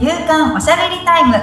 [0.00, 1.34] 夕刊おしゃべりタイム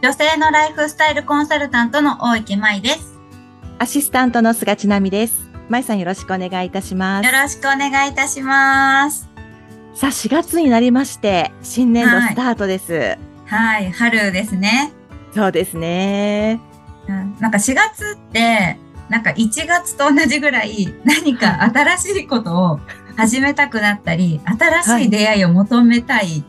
[0.00, 3.18] 女性のライフスタイルコンサルタントの大池舞です
[3.78, 5.50] アシスタントの菅千奈美です。
[5.68, 7.32] まいさんよろしくお願いいたしますよ。
[7.32, 9.28] ろしくお願いいたします
[9.94, 13.18] さあ、4月になりまして、新年度スタートです。
[13.44, 14.90] はい春ですね、
[15.34, 16.60] そうですね。
[17.08, 18.78] うんなんか4月って
[19.10, 22.80] なんか1月と同じぐらい何か新しいことを
[23.16, 26.44] 始めたくなったり新しい出会いを求めたい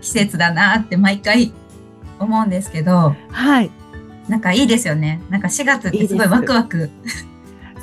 [0.00, 1.52] 季節だなって毎回
[2.18, 3.70] 思うんですけど、はい。
[4.28, 5.20] なんかいいですよね。
[5.28, 6.90] なんか4月ってすごいワクワク。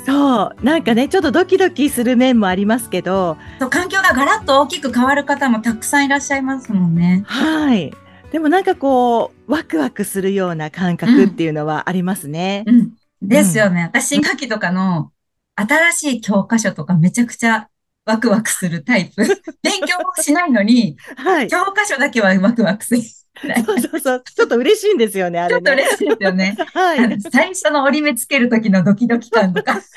[0.06, 0.56] そう。
[0.62, 3.36] なんかね、ちょっとドキドキする面もありますけど、
[3.70, 7.24] 環境がガラッと大きく変わる方もたくさんいらっしゃいますもんね。
[7.26, 7.92] はい。
[8.32, 12.64] でもなんかこう、ワクワクするような感覚っていうのはありますね。
[12.66, 12.92] うん。
[13.20, 13.82] ですよね。
[13.82, 15.10] 私、新学期とかの
[15.56, 17.68] 新しい教科書とかめちゃくちゃ
[18.08, 19.22] ワクワクするタイプ。
[19.62, 21.48] 勉強もしないのに、はい。
[21.48, 23.02] 教科書だけはワクワクする。
[23.02, 24.22] そうそうそう。
[24.24, 25.62] ちょっと嬉しいんですよね、あれね。
[25.62, 26.56] ちょっと嬉しいですよね。
[26.72, 27.20] はい。
[27.20, 29.80] 最初の折り目つける時のドキドキ感とか。
[29.82, 29.92] す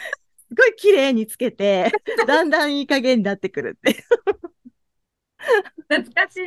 [0.56, 1.94] ごい綺麗につけて、
[2.28, 4.03] だんだんいい加減になってくるって
[5.88, 6.38] 懐かし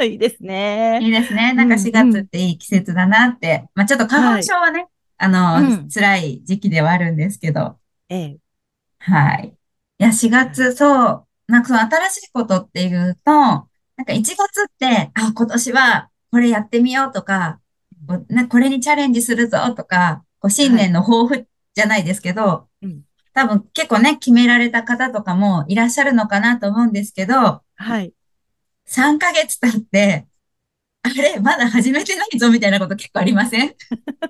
[0.00, 0.10] い。
[0.10, 0.98] いいですね。
[1.00, 1.52] いいですね。
[1.52, 3.68] なんか4月っていい季節だなって。
[3.76, 7.78] まあちょっと花粉症はね、あの、うん辛い時期ではあるんですけど。
[8.08, 8.38] ええ。
[8.98, 9.59] はい。
[10.00, 11.26] いや、4月、そう。
[11.46, 13.64] なんかその新しいことっていうと、な
[14.02, 17.60] んか1月って、あ、今年はこれやってみようとか、
[18.08, 28.12] こうなこれにチャレンジするぞとか、こう新年の抱負じゃないですけど、うん多分結構ね、決められた方とかもいらっしゃるのかなと思うんですけど、はい。
[28.86, 30.26] 3ヶ月経って、
[31.04, 33.72] あれ、まだ始めてないぞみたいなこと結構ありません？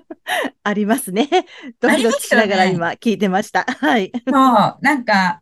[0.63, 1.27] あります ね。
[1.79, 3.63] ドキドキしながら今聞いてました。
[3.79, 4.11] はい。
[4.15, 5.40] そう、なんか、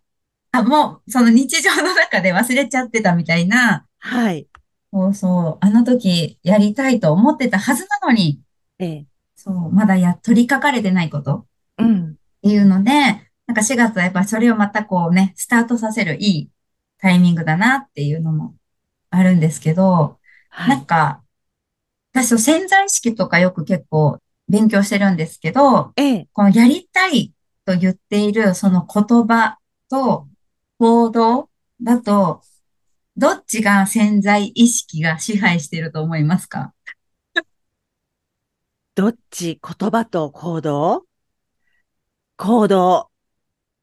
[0.51, 4.47] あ、もう、その日常の中で忘れちゃってたみたいな、はい。
[4.91, 8.41] そうそう、あの時やりたいと思ってたはずなのに、
[8.79, 9.05] ええ。
[9.35, 11.45] そう、まだや、取り掛かれてないことっ
[11.79, 12.15] うん。
[12.41, 12.91] ていうので、
[13.45, 16.49] なんか4月はやっぱそれをまたこうね、スタートさせるいい
[16.97, 18.55] タイミングだなっていうのも
[19.09, 21.23] あるんですけど、はなんか、
[22.13, 26.01] 私潜在意識とかよく結構勉強してるんですけど、い。
[26.01, 26.27] ええ。
[26.33, 27.33] このやりたい
[27.65, 29.57] と言っているその言葉
[29.89, 30.27] と
[30.79, 31.49] 行動
[31.81, 32.41] だと、
[33.17, 36.73] どっちが潜在意識が支配していると思いますか？
[38.95, 41.05] どっち言葉と行動？
[42.37, 43.09] 行動。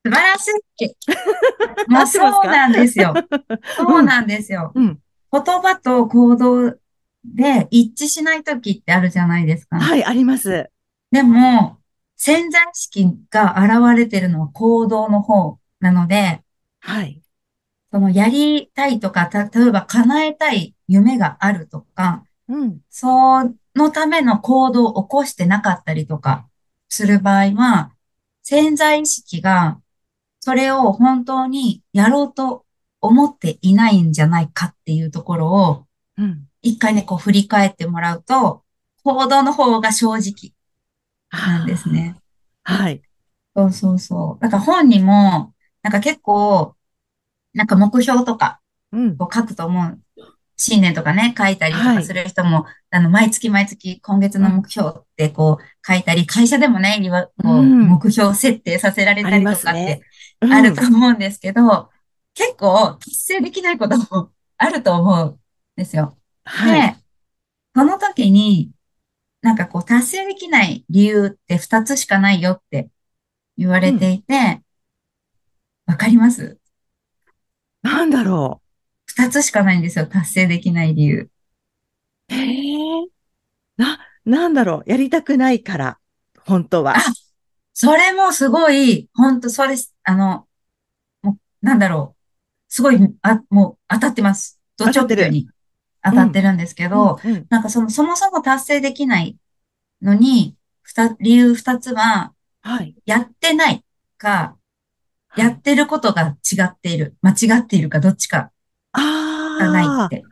[0.07, 0.49] 素晴らし
[0.81, 0.95] い。
[1.93, 3.13] もうそうなんですよ。
[3.77, 4.73] そうなんですよ。
[4.75, 4.99] うん。
[5.31, 6.71] 言葉と行動
[7.25, 9.79] で一致しない時ってあるじゃないですか。
[9.79, 10.71] はい、あります。
[11.11, 11.79] でも、
[12.17, 16.43] 潜在意識が現れてるのは行動の方なので、
[16.87, 17.21] はい。
[17.91, 22.79] そのやりたいとか、た、例えば叶えたい夢があるとか、うん。
[22.91, 23.43] そ
[23.75, 26.47] のための行動を起こしてなかったりとか
[26.89, 27.93] する場合は、
[28.45, 29.81] 潜在意識が
[30.39, 32.65] それを本当にやろうと
[33.01, 35.87] 思っていないんじゃないかっていうところを、
[36.19, 36.47] うん。
[36.63, 38.63] 一回ね、こう振り返ってもらうと、
[39.03, 40.53] 行動の方が正直
[41.33, 42.15] なんですね。
[42.63, 43.03] はい。
[43.57, 44.41] そうそうそう。
[44.41, 45.53] だから本にも、
[45.83, 46.76] なんか結構、
[47.57, 48.61] なんか目標とか
[48.93, 49.17] うん。
[49.17, 49.99] こう書くと思う。
[50.59, 60.03] 新年とかね、書いたりとはいかする人も、あの、毎月毎月今月の目標ってこう書いたり、会社でもね、いわこううん目標設定させられたりとかって
[60.41, 61.91] あると思うんですけど、
[62.35, 65.39] 結構達成できないこともあると思うん
[65.77, 66.17] ですよ。
[66.45, 66.93] はい。
[66.93, 66.97] で、
[67.75, 68.71] その時に、
[69.43, 72.89] なんかこう達成できない理由って2つしかないよって
[73.59, 74.63] 言われていて、
[75.87, 76.59] わかります？
[77.87, 78.63] なんだろ
[79.07, 81.31] 二つしかないんですよ、達成できない理由。
[82.29, 82.35] う。
[82.35, 83.07] へえ。
[83.77, 84.91] な、なんだろう。
[84.91, 85.99] やりたくないから。
[86.41, 86.97] 本当は。
[87.73, 90.49] それもすごい、本当それ、あの、
[91.23, 92.23] もう、なんだろう。
[92.69, 94.61] すごい、あ、もう当たってます。
[94.77, 95.49] ド直球に
[96.03, 99.37] 当たってるんですけど、うんうんなんかその、そもそも達成できない
[100.03, 102.97] のに、ふた、理由二つは、はい。
[103.07, 103.85] やってない
[104.19, 104.57] か、
[105.37, 107.17] やってることが違っている。
[107.23, 108.51] 間違っているか、どっちか
[108.93, 110.09] あがないっあ。
[110.09, 110.23] て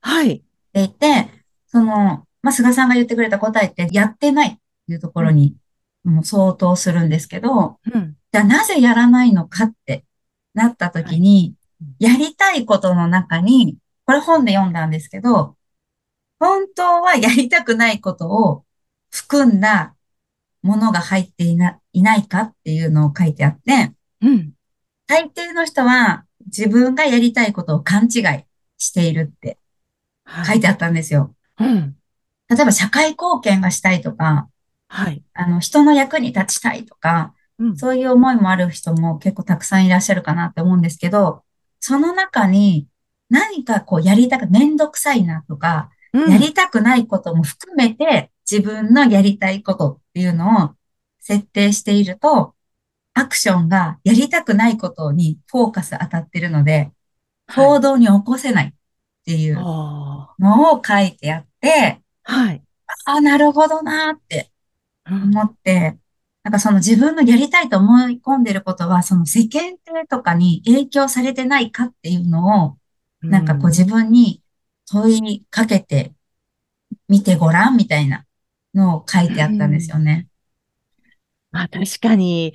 [0.00, 0.42] はい。
[0.74, 1.28] 言っていて、
[1.66, 5.56] その、まあ、菅さんが言ってくれた答えって、やってないっていうところに、
[6.04, 8.16] もう相当するんですけど、うん。
[8.32, 10.04] じゃあなぜやらないのかって
[10.54, 11.54] なった時に、
[11.98, 15.56] やりたいことの中に、これ本で読んだんですけど、
[16.38, 18.64] 本当はやりたくないことを
[19.10, 19.94] 含んだ
[20.62, 24.52] ものが入っていな、いないかっていうのを書いてあって、うん。
[25.06, 28.44] 大抵の人は自分がやりたいことを勘違い
[28.78, 29.58] しているって
[30.24, 30.46] はい。
[30.46, 31.34] 書いてあったんですよ。
[31.58, 31.96] うん。
[32.48, 34.48] 例えば社会貢献がしたいとか、
[34.88, 35.22] はい。
[35.32, 37.76] あの、人の役に立ちたいとか、うん。
[37.76, 41.42] そういう思いもある人も結構たくさんいらっしゃるかなって思うんですけど、
[41.80, 42.86] その中に
[43.30, 46.38] 何かこうやりたく、めんどくさいなとか、やうん。
[46.38, 50.70] りたくないことも含めて自分のやりたいことっていうのを
[51.20, 52.54] 設定していると、
[53.14, 56.92] アクションがやりたくないことにフォーカス当たってるので、
[57.46, 57.76] はい。
[57.76, 58.74] 行動に起こせないっ
[59.26, 59.70] ていあう
[60.38, 60.38] あ。
[60.38, 62.64] のを書いてあって、はい。
[63.04, 64.50] あ、なるほどなーって
[65.06, 65.32] うん。
[65.32, 65.98] 思って、
[66.44, 72.78] なんかその自分のやりたいと思い込んでることは、その世間体とかに影響されてないかっていうのを、
[73.22, 73.86] うなんかこう自ん。
[73.86, 74.42] 分に
[74.90, 76.14] 問いかけて
[77.08, 78.26] みてごらんみたいな
[78.74, 80.00] のを書ういてあったんですよん。
[80.00, 80.28] ね。
[81.50, 82.54] まあ確かに、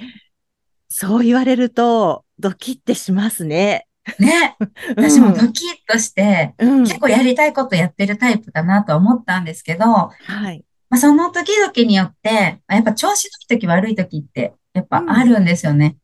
[0.89, 3.87] そう言われると、ドキッてしますね。
[4.19, 4.55] ね。
[4.99, 5.33] 私 もうん。
[5.33, 6.83] ドキッとして、うん。
[6.83, 10.63] 結構やりたいことやってるタイプだなとは思ったんですけど、まはい。
[10.91, 15.03] あ、その時々によって、やっぱ調子のいい時悪い時って、やっうん。
[15.03, 15.97] ぱあるんですよね。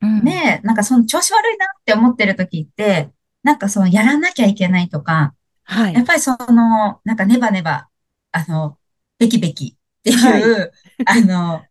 [0.00, 0.24] うん。
[0.24, 3.10] で、なんかその調子悪いなって思ってる時って、
[3.44, 5.34] なんかそのやらなきゃいけないとか、
[5.64, 5.94] はい。
[5.94, 7.88] やっぱりその、なんかネバネバ、
[8.32, 8.78] あの、
[9.18, 10.42] ベキベキってはい。
[10.42, 10.72] いう、
[11.06, 11.64] あの、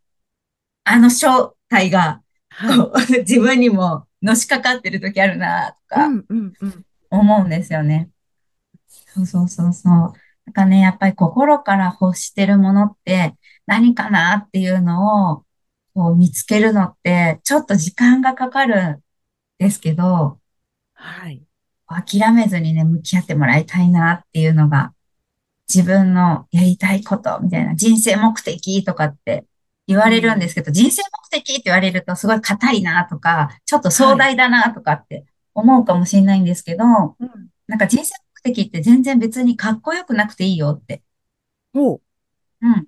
[0.84, 2.22] あの正体が、
[3.20, 6.08] 自分にものしかかってる時あるなとか。
[7.10, 8.08] 思うんですよね。
[8.88, 9.92] そうそうそうそう。
[9.92, 13.34] なんかね、やっぱり心から欲してるものって
[13.66, 15.44] 何かなっていうのを
[15.94, 19.02] こう見つけるのってちょっと時間がかかるん
[19.58, 20.38] ですけど、
[20.94, 21.42] はい。
[21.86, 24.94] 諦めずにね、向き合ってもらいたいなっていうのが
[25.72, 29.44] 自分のやりたいことみたいな人生目的とかって
[29.90, 30.48] 言われるんでうん。
[30.48, 34.18] すけど、人生目的って言われるとすごい硬いなとか、ちょっと壮はい。
[34.18, 37.50] 大だなとかって思うかもしれないんですけど、うん。
[37.66, 41.02] なんか人生目的って全然別にかっこよくなくていいよって
[41.74, 42.02] ほう。
[42.62, 42.86] うん、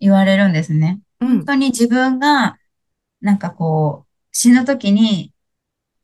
[0.00, 1.00] 言われるんですね。
[1.20, 1.28] うん。
[1.28, 2.58] 本当に自分が、
[3.20, 5.32] なんかこう、死ぬ時に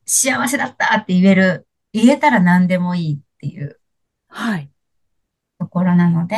[0.06, 3.80] 幸せだったって言える、言えたら何でもいいっていう
[4.28, 4.70] はい。
[5.58, 6.36] ところなので、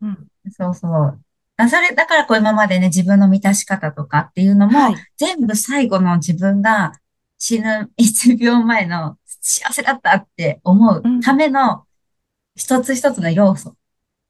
[0.00, 0.28] うん。
[0.50, 1.20] そうそう。
[1.60, 4.94] あそれ、だからこう今までね、自分の満たし方とかっていうのも、はい。
[5.18, 6.92] 全部最後の自分が
[7.38, 11.36] 死ぬ1秒前の幸せだったって思うたうん。
[11.36, 11.84] めの
[12.56, 13.76] 一つ一つの要素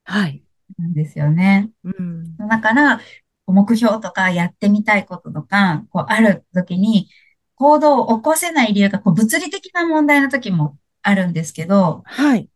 [0.04, 0.42] はい。
[0.76, 1.70] なんですよね。
[1.84, 2.36] うん。
[2.36, 3.00] だから、
[3.46, 7.08] 目標とかやってみたいこととか、こうある時に
[7.54, 12.48] 行動を起こせない理由が、こう物理的な問題の時もあるんですけど、はい。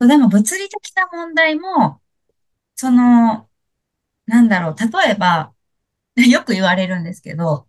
[0.00, 2.00] でも物理的な問題も、
[2.74, 3.49] その、
[4.30, 5.52] なんだろう、例えば、
[6.16, 7.68] よく言われるんですけど、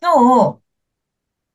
[0.00, 0.12] 今
[0.54, 0.60] 日、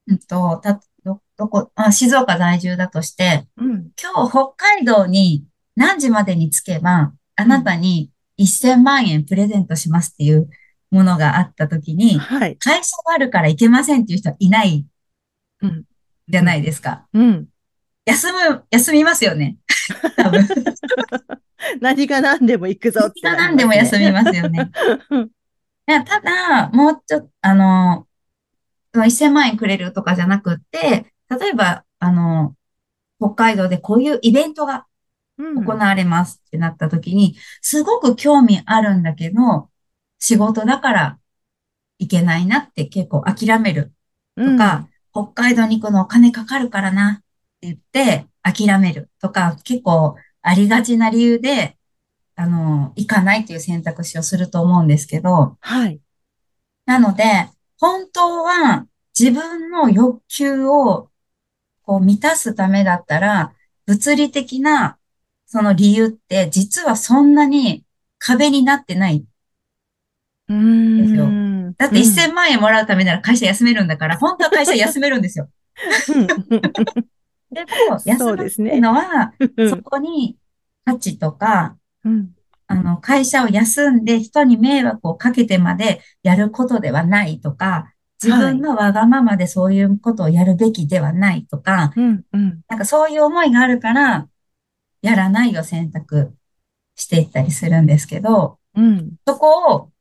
[0.07, 3.92] うんと、た、ど、どこ、あ、静岡在住だとして、うん。
[4.01, 5.45] 今日北海道に
[5.75, 7.48] 何時までに着けば、あうん。
[7.48, 10.50] なたに1000万円プレゼントしますっていう
[10.92, 12.57] ものがあったときに、はい。
[12.57, 14.86] 会社があるから行けませんっていう人はいない
[15.62, 15.86] うん。
[16.27, 16.66] じゃないうん。
[16.66, 17.07] ですか。
[17.13, 17.48] うん。
[18.06, 19.57] 休む、休みますよね。
[20.18, 20.48] 多分。
[21.81, 23.74] 何が何でも行くぞってなり何でも。
[23.74, 24.71] 休みますよね。
[25.88, 28.07] いや、ただ、もうちょっと、あの、
[28.94, 32.56] その1000万円くれるとかじゃなくって、例えば、あの、
[33.19, 34.88] 北海道でこういうイベントが
[35.38, 35.80] 行うん。
[35.80, 39.69] われますってなった時に、すごく興味あるんだけど、
[40.19, 41.19] 仕事だから
[41.99, 43.94] 行けないなって結構諦める
[44.35, 44.57] うん。
[44.57, 47.23] とか、北海道に行くのお金かかるからなっ
[47.61, 51.78] て言って諦めるとか、結構ありがちな理由で、
[52.36, 56.00] あの、行かないっていう選択肢をすると思うんですけど、はい。
[56.86, 57.24] なので、
[57.78, 61.10] 本当は自分の欲求を
[61.84, 63.54] こう満たすためだったら、
[63.86, 64.98] 物理的な
[65.46, 67.84] その理由って実はそんなに
[68.19, 69.26] 壁になってないん
[70.48, 71.26] うーですよ。
[71.26, 71.74] ん。
[71.74, 72.04] だってうん。
[72.04, 75.50] 1000万円もらうためなら会社休めるんだから、本当は会社休めるんですよ。
[77.52, 77.56] うん。
[77.56, 78.80] でも、休そうまないですね。
[78.80, 79.34] のは、
[79.66, 79.84] そうん。
[79.84, 80.38] こに
[80.86, 82.36] 価値とか、うん。
[82.68, 88.54] あの、会社を休んで人に迷惑をかけてまでやることではないとか、自はい。
[88.54, 92.26] 分のわがままでそういうことをやるべきではないとか、うん。
[92.34, 92.62] うん。
[92.68, 94.28] なんかそういう思いがあるから、
[95.02, 96.36] やらないを選択
[96.96, 99.16] していったりするんですけど、うん。
[99.26, 99.92] そこを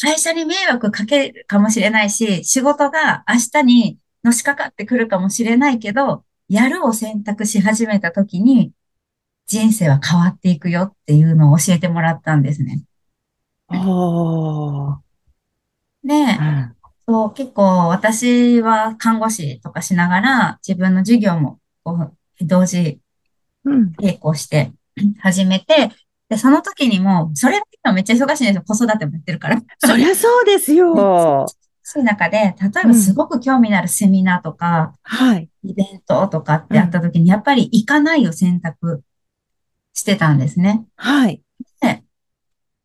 [0.00, 8.72] 会社に迷惑かけるかもしれないし、仕事が明日にのしかかってくるかもしれないけど、やるを選択し始めた時に
[9.46, 12.82] 人生は変わっていくよっていうのを教えてもらったんですね。
[13.68, 14.96] おー。
[16.04, 16.76] うで、ん。
[17.08, 23.00] そう、結構私は看護師とかしながら自分の授業もこう同時
[23.64, 23.92] うん。
[23.98, 24.72] 並行して
[25.20, 25.90] 始めて、
[26.28, 28.62] で、その時にも、それだけはめっちゃ忙しいんですよ。
[28.62, 29.60] 子育てもやってるから。
[29.78, 31.46] そりゃそうですよ。
[31.88, 32.88] そういう中で、例えうん。
[32.88, 35.48] ばすごく興味のあるセミナーとか、はい。
[35.62, 36.90] イベントとかってあっうん。
[36.90, 39.04] た時に、やっぱり行かないを選択
[39.94, 40.84] してたんですね。
[40.96, 41.42] はい。
[41.80, 42.02] で、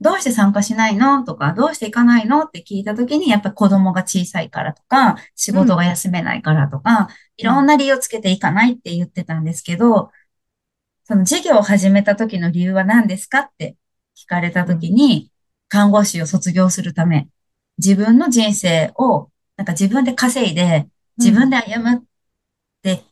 [0.01, 5.67] どうして参加しないのとか、どうして行かないのって聞いた時に、やっぱり子供が小さいからとか、仕うん。
[5.67, 7.55] 事が休めないからとか、いうん。
[7.55, 10.11] ろんな理由をつけて行かないって言ってたんですけど、
[11.05, 13.77] その事業を始めた時の理由は何ですかって
[14.15, 14.79] 聞かれたうん。
[14.79, 15.31] 時に、
[15.69, 17.27] 看護師を卒業するため、
[17.83, 21.49] 自分の人生を、なんか自分で稼いで、自分うん。
[21.49, 22.01] で歩むっ
[22.81, 23.03] て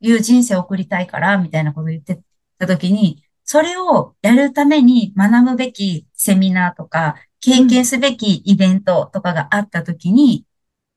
[0.00, 2.20] いう人生を送りたいから、みたいなことを言って
[2.58, 10.44] た時に、それをやるために学ぶべきセミナーとか、経験すべきイベントとかがあった時に、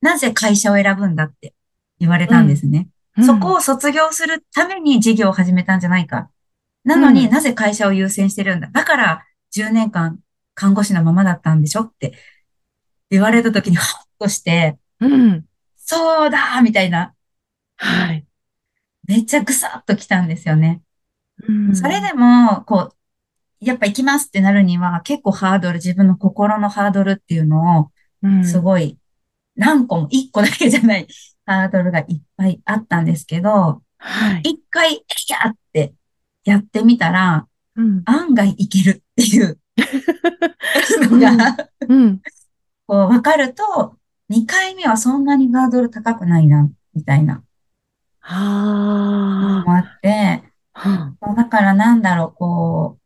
[0.01, 1.53] なぜ会社を選ぶんだって
[2.00, 2.29] 言われうん。
[2.29, 2.89] たんですね。
[3.17, 3.25] うん。
[3.25, 6.29] そこを卒業するために事業を始めたんじゃないか。
[6.83, 8.67] なのになぜ会社を優先してるんだ。
[8.67, 10.19] だから10年間
[10.55, 12.13] 看護師のままだったんでしょって
[13.13, 15.46] 言われた時にハッとして、うん。
[15.77, 17.13] そうだみたいな、
[17.77, 18.25] はい。
[19.08, 20.82] めっちゃぐさっと来たんですよね。
[21.48, 21.75] うん。
[21.75, 22.96] それでも、こう、
[23.60, 27.91] やっぱ行きますってなるには結構ハードル、自分の心のハードルっていうのを
[28.24, 28.46] うん。
[28.46, 28.98] すごい
[29.55, 31.08] 何個も、一個だけじゃない
[31.46, 34.50] ハードルがいっぱいあったんですけど、はい。
[34.50, 35.93] 一回、えいやって
[36.43, 38.01] やってみたら、うん。
[38.05, 39.60] 案外いけるっていう
[41.10, 41.38] のうん。
[41.38, 42.22] がうん。
[42.87, 43.97] こう、わかると、
[44.29, 47.43] 2回目はそんなにハードル高くないな、みたいなの
[48.21, 51.15] はもあって、あ。
[51.35, 52.99] だからなんだろう、こ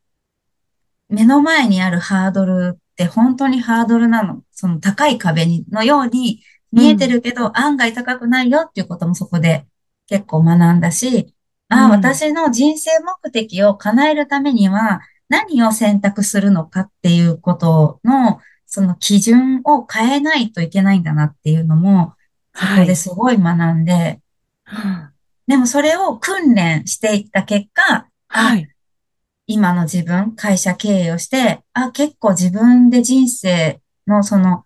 [1.10, 4.44] う、目の前にあるハードルって本当にハードルなの。
[4.52, 6.42] その高い壁にのように
[6.72, 7.12] 見えてうん。
[7.12, 9.66] るけど、案外高くないよっていうこともそこで
[10.08, 11.34] 結構学んだし、
[11.70, 11.92] ああ、うん。
[11.92, 12.92] 私の人生
[13.24, 22.14] 目的を叶えるためには何を選択するのかっていうことの、その基準を変えないといけないんだなっていうのも、
[22.54, 22.96] そこではい。
[22.96, 24.20] すごい学んで、
[24.66, 25.12] は
[25.48, 28.68] でもそれを訓練していった結果、あ、い。
[29.48, 34.66] 今の自分、会社経営をして、あ、結構自分で人生のその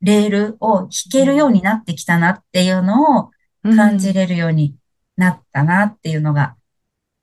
[0.00, 3.30] レールを引けるようになってきたなっていうのを
[3.64, 3.76] うん。
[3.76, 4.76] 感じれるように
[5.16, 6.54] なったなっていうのが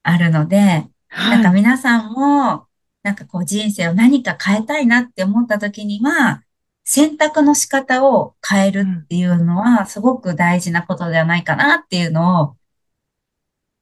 [0.04, 1.44] あるので、なんはい。
[1.44, 2.68] か皆さんも、
[3.06, 6.42] なんかこう人生を何か変えたいなって思った時には、
[6.84, 8.98] 選択の仕方を変えるうん。
[9.04, 12.58] っていうのはすごく大事なことではないかなっていうのを、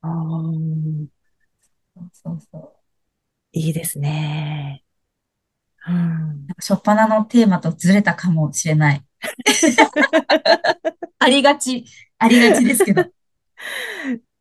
[0.01, 1.05] あー
[1.95, 2.71] そうそうそう。
[3.53, 4.83] いいですね。
[5.87, 5.95] うん。
[5.95, 9.05] なんか初っ端のテーマとずれたかもしれない。
[11.19, 11.85] ありがち、
[12.19, 13.05] ありがちですけど。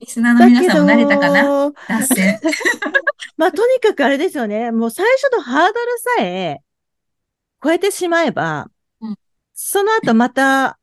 [0.01, 1.45] リスナーの皆さんも慣れたかな？
[1.45, 2.41] ど、脱線。
[3.43, 4.71] まあ、とにかくあれですよね。
[4.71, 6.61] もう最初のハードルさえ
[7.61, 8.71] 超えてしまえば、
[9.01, 9.17] うん
[9.53, 10.79] その後また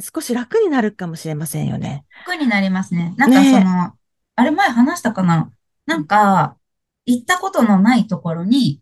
[0.00, 2.04] 少し楽になるかもしれませんよね。
[2.24, 3.14] 楽になりますね。
[3.16, 3.92] なんかそねの、
[4.36, 5.50] あれ前話したかな？
[5.50, 5.90] え。
[5.90, 6.56] なんか、
[7.04, 8.80] 行ったことのないところに、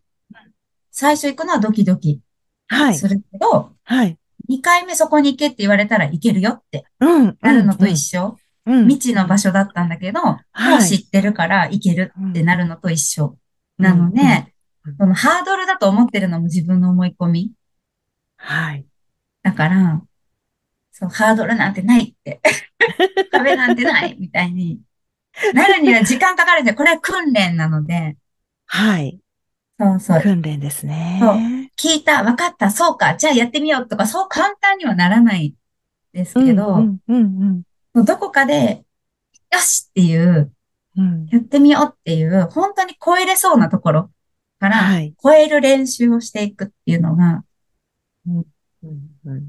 [0.91, 2.21] 最初行くのはドキドキ
[2.67, 2.95] はい。
[2.95, 4.19] するけど、はい。
[4.47, 8.37] 2回目そこに行けって言われたら行けるよってなるのと一うん、緒。
[8.67, 9.17] うん、未知うん。
[9.17, 10.83] の場所だったんだけど、もうはい。
[10.83, 13.37] 知ってるから行けるってうん、なるのと一緒。
[13.77, 14.13] なのうん、うん。
[14.13, 14.53] で、うん
[14.99, 17.51] そのハードルだと思ってるのも自分の思い込み。
[18.37, 18.85] はい。
[19.43, 20.01] だから、
[20.91, 22.39] そう、ハードルなんてないって、
[23.31, 24.79] 壁なんてないみたいに
[25.53, 26.73] なるには時間かかるんで。
[26.73, 28.17] これは訓練なので、
[28.65, 29.19] はい。
[29.79, 30.21] そうそう。
[30.21, 30.89] 訓練ですそう。
[30.89, 31.71] ね。
[31.77, 35.53] 聞いた、わかった、そうか、じゃあやってみようとか、そう簡単にはならない
[36.13, 37.63] ですうん、うけど、ん、うん、うん。
[38.03, 38.85] どこかで、
[39.51, 40.51] よしっていう、
[40.97, 41.27] うん。
[41.27, 44.11] やってみようっていう、本当に超えれそうなところ
[44.59, 45.13] からはい。
[45.21, 47.43] 超える練習をしていくっていうのが。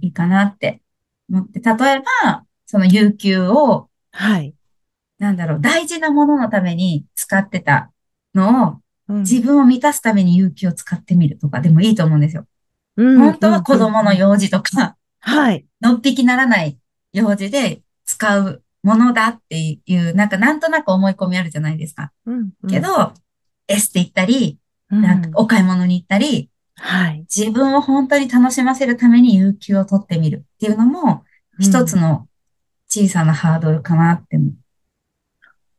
[0.00, 0.82] いいかなって
[1.30, 4.54] 思って、例えば、その有給を、はい。
[5.18, 7.92] なんだろう、大事なもののために使ってた
[8.34, 12.46] のを、うん、自分を満たすために有給を使ってみるとかでもいいと思うんですよ。
[12.96, 15.66] うん、うん、本当は子供の用事とか、はい。
[15.80, 16.78] のっぴきならない
[17.12, 22.10] 用事で使うものだっていう、なんかなんとなく思い込みあるじゃないですか。
[22.24, 23.12] うん、うん、けど、
[23.68, 25.34] エステ行ったり、なんかうん。
[25.36, 27.26] お買い物に行ったり、はい。
[27.34, 31.24] 自分を本当に楽しませるために有給を取ってみるっていうのも、
[31.58, 31.64] うん。
[31.64, 32.26] 一つの
[32.88, 34.38] 小さなハードルかなって。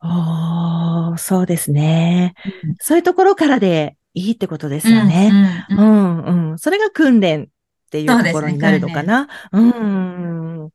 [0.01, 2.35] おー、そうですね。
[2.63, 5.65] うん、そういうところからでいいってことでうん、すよね。
[5.71, 6.59] うん、うんうん、うん。
[6.59, 7.47] それが訓練っ
[7.89, 9.27] ていうところになるのかな。
[9.51, 10.69] う,、ん。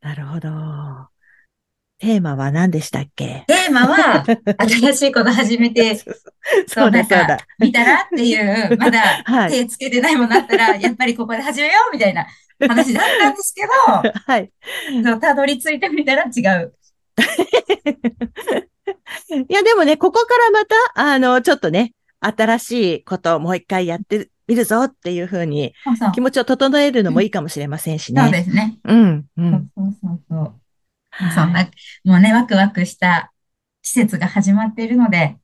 [0.00, 0.48] なるほど。
[1.98, 3.44] テーマは何でしたっけ？
[3.46, 4.24] テーマは、
[4.68, 5.96] 新しいこと始めて、
[6.66, 7.38] そうだ、そうだ。
[7.58, 12.26] 見たらっていう、 まだはい手つけてないものあったら、 やっぱりここで始めようみたいな
[12.66, 13.70] 話だったんですけど、
[14.26, 14.50] はい。
[15.20, 16.74] たどり着いてみたら違う。
[19.48, 25.72] いや、でもね、ここからまた、あの、ちょっとね、新しいことをもう一回やってみるぞっていうふうに。
[26.12, 28.22] 気持ちを整えるのもいいかもしれませんしね。
[28.22, 28.78] そうですね。
[28.84, 29.24] うん、う。
[29.36, 30.38] そうんそうそうそう。
[31.10, 31.64] はいそんな、
[32.04, 33.32] もうね、ワクワクした
[33.82, 35.36] 季節が始まっているので、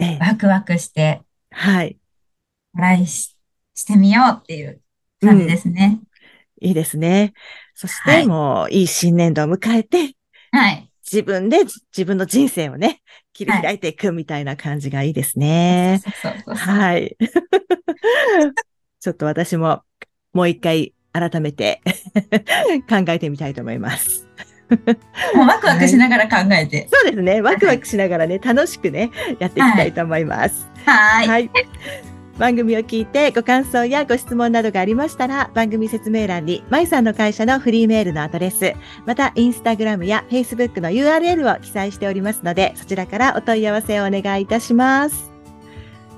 [0.00, 1.96] ええワクワクしてはい。
[2.74, 3.36] トライし
[3.74, 4.80] してみようっていう
[5.20, 6.00] 感じですね。
[6.60, 7.32] いいですね。
[7.74, 10.16] そしはいて、もう、いい新年度を迎えて、
[10.52, 10.83] はい。
[11.14, 11.58] 自分で
[11.96, 13.00] 自分の人生をね、
[13.32, 16.00] 切り開いていくみたいな感じがいいですね。
[16.46, 17.16] はい。
[19.00, 19.82] ちょっと私も
[20.32, 21.80] もう一回改めて
[22.90, 24.28] 考えてみたいと思います。
[25.36, 26.88] もうワクワクしながら考えて。
[26.92, 27.40] そうですね。
[27.42, 30.68] ワクワクしながらね、楽しくね、やっていきたいと思います。
[30.84, 31.28] はい。
[31.28, 31.50] はい。
[32.38, 38.74] 番組を聞いてご感想やご質問などがありましたら、番組説明欄に、まいさんの会社のフリーメールのアドレス、
[39.06, 45.32] また、インスタグラムやフェイスブックの URL を記載しておりますので、そちらからお問い合わせをお願いいたします。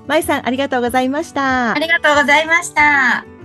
[0.07, 1.79] まいさん、ありがとうございましたあ。
[1.79, 3.36] りがとうございました。